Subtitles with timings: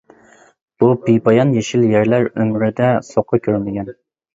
[0.83, 3.99] بۇ بىپايان يېشىل يەرلەر ئۆمرىدە سوقا كۆرمىگەن.